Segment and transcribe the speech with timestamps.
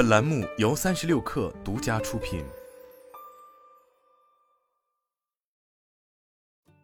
[0.00, 2.42] 本栏目由三十六氪独家出品。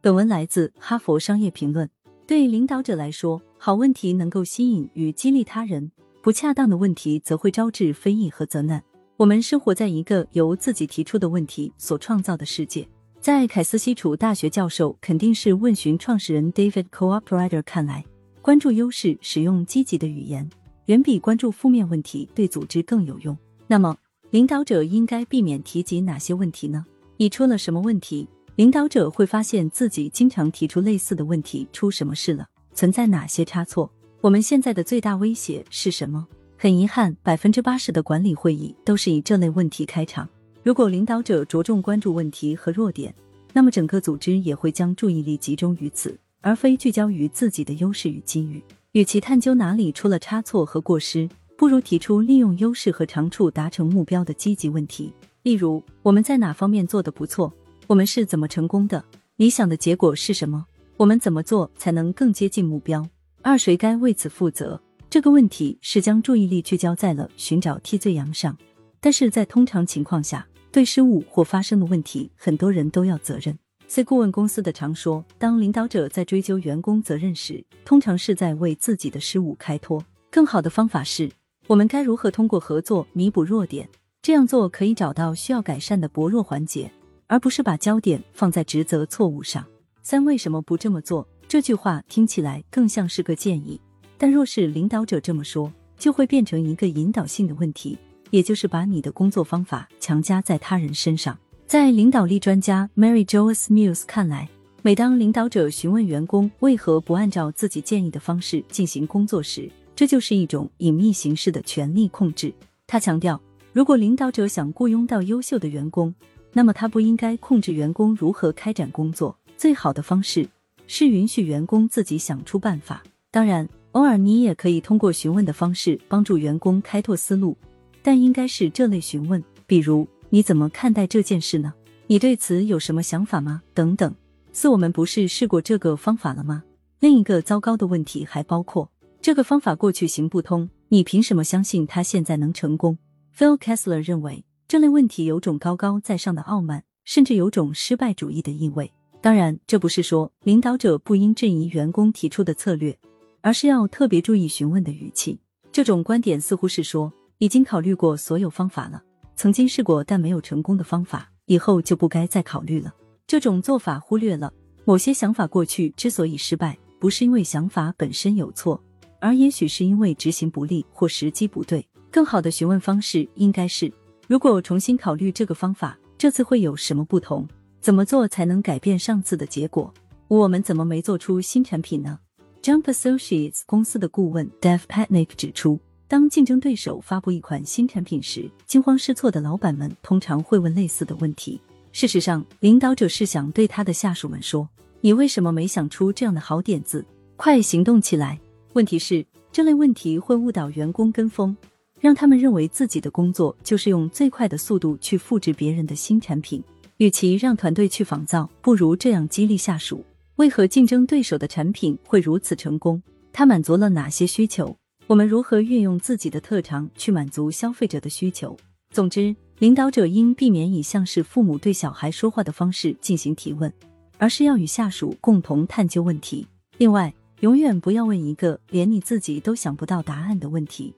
[0.00, 1.86] 本文来自《哈佛商业评论》。
[2.26, 8.82] 对领导者来说，好问题能够吸引与激励他人，不恰当的问题则会招致非议和责难。
[9.18, 12.88] 我们生活在一个由自己提出的问题所创造的世界。
[13.20, 18.06] 在凯斯西楚大学教授肯定是问询创始人 David Cooperator 看来，
[18.40, 20.48] 关注优势，使用积极的语言，
[20.92, 23.34] 远比关注负面问题对组织更有用。
[23.66, 23.96] 那么，
[24.28, 26.84] 领导者应该避免提及哪些问题呢？
[27.16, 28.28] 已出了什么问题？
[28.56, 32.46] 领导者会发现自己经常提出类似的问题，出什么事了？
[32.74, 33.90] 存在哪些差错？
[34.20, 36.28] 我们现在的最大威胁是什么？
[36.58, 40.28] 很遗憾，百分之八十的管理会议都是以这类问题开场。
[40.62, 43.14] 如果领导者着重关注问题和弱点，
[43.54, 48.62] 那么整个组织也会将注意力集中于此，而非聚焦于自己的优势与机遇。
[48.92, 55.10] 与其探究哪里出了差错和过失，不如提出利用优势和长处达成目标的积极问题。
[55.42, 57.50] 例如，我们在哪方面做得不错？
[57.86, 59.02] 我们是怎么成功的？
[59.36, 60.66] 理想的结果是什么？
[60.98, 63.08] 我们怎么做才能更接近目标？
[63.40, 64.78] 二谁该为此负责？
[65.08, 68.54] 这个问题是将注意力聚焦在了寻找替罪羊上，
[69.00, 70.46] 但是在通常情况下。
[70.70, 73.58] 对失误或发生的问题，很多人都要责任。
[73.88, 80.02] C 顾问公司的常说，当领导者在追究员工责任时，通常是在为自己的失误开脱。
[80.30, 81.30] 更好的方法是，
[81.66, 83.88] 我们该如何通过合作弥补弱点？
[84.22, 86.90] 这样做可以找到需要改善的薄弱环节，
[87.26, 89.64] 而不是把焦点放在职责错误上。
[90.02, 91.28] 三为什么不这么做？
[91.46, 93.78] 这句话听起来更像是个建议，
[94.16, 97.98] 但若是领导者这么说，就会变成一个引导性的问题。
[98.30, 101.38] 也就是把你的工作方法强加在他人身上。
[101.72, 104.46] 在领导力专家 Mary Joas Mills 看来，
[104.82, 112.52] 每当领导者询问员工为何不按照自己建议的方式进行工作时，这就是一种隐秘形式的权力控制。
[112.86, 113.40] 他强调，
[113.72, 116.14] 如果领导者想雇佣到优秀的员工，
[116.52, 119.34] 那么他不应该控制员工如何开展工作。
[119.56, 120.46] 最好的方式
[120.86, 123.02] 是允许员工自己想出办法。
[123.30, 127.56] 当然，偶尔你也可以通过询问的方式帮助员工开拓思路。
[128.02, 131.74] 但应该是这类询问，比如你怎么看待这件事呢？
[132.06, 133.60] 你对此有什么想法吗？
[133.74, 134.14] 等等。
[134.50, 136.64] 四，我们不是试过这个方法了吗？
[137.00, 142.96] 另一个糟糕的问题还包括这个方法过去行不通，你凭什么相信它现在能成功
[143.36, 148.90] ？Phil Kessler 认为这类问题有种高高在上的傲慢，甚至有种失败主义的意味。
[149.20, 152.98] 当然，这不是说领导者不应质疑员工提出的策略，
[153.42, 155.38] 而是要特别注意询问的语气。
[155.70, 157.12] 这种观点似乎是说。
[157.38, 159.02] 已经考虑过所有方法了，
[159.42, 162.94] 曾经试过但没有成功的方法，以后就不该再考虑了。
[163.26, 164.52] 这种做法忽略了
[164.84, 168.80] 某些想法过去之所以失败，不是因为想法本身有错，
[169.18, 171.84] 而也许是因为执行不力或时机不对。
[172.08, 173.92] 更好的询问方式应该是：
[174.28, 177.44] 如果重新考虑这个方法，这次会有什么不同？
[177.80, 179.92] 怎么做才能改变上次的结果？
[180.28, 182.20] 我们怎么没做出新产品呢
[182.62, 185.80] ？Jump Associates 公司的顾问 Dave Patnick 指出。
[186.12, 191.58] 当竞争对手发布一款新产品时，惊慌失措的老板们通常会问类似的问题。
[191.90, 194.68] 事实上，领导者是想对他的下属们说
[195.00, 197.02] ：“你为什么没想出这样的好点子？
[197.36, 198.38] 快行动起来！”
[198.74, 201.56] 问题是，这类问题会误导员工跟风，
[201.98, 206.62] 让他们认为自己的工作就是用最快的速度去复制别人的新产品。
[206.98, 210.04] 与其让团队去仿造，不如这样激励下属：
[210.36, 213.02] 为何竞争对手的产品会如此成功？
[213.32, 214.76] 它满足了哪些需求？
[215.12, 218.56] 我们如何运用自己的特长去满足消费者的需求？
[218.94, 223.70] 总之，领导者应避免以像是父母对小孩说话的方式进行提问，
[224.16, 226.46] 而是要与下属共同探究问题。
[226.78, 230.94] 另外，永远不要问一个连你自己都想不到答案的问题。